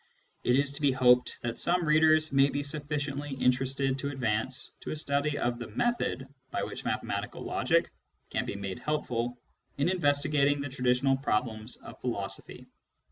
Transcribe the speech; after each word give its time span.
It 0.43 0.55
is 0.55 0.71
to 0.71 0.81
be 0.81 0.91
hoped 0.91 1.39
that 1.43 1.59
some 1.59 1.85
readers 1.85 2.31
may 2.33 2.49
be 2.49 2.63
sufficiently 2.63 3.35
interested 3.35 3.99
to 3.99 4.09
advance 4.09 4.71
to 4.79 4.89
a 4.89 4.95
study 4.95 5.37
of 5.37 5.59
the 5.59 5.67
method 5.67 6.27
by 6.49 6.63
which 6.63 6.83
mathematical 6.85 7.43
logic 7.43 7.91
can 8.31 8.43
be 8.45 8.55
made 8.55 8.79
helpful 8.79 9.37
in 9.77 9.89
investigating 9.89 10.59
the 10.59 10.69
traditional 10.69 11.17
problems 11.17 11.75
of 11.75 12.01
philosophy. 12.01 12.65